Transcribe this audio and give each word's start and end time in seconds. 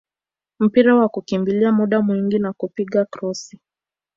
mpira 0.59 0.95
wa 0.95 1.09
kukimbia 1.09 1.71
muda 1.71 2.01
mwingi 2.01 2.39
na 2.39 2.53
kupiga 2.53 3.05
krosi 3.05 3.59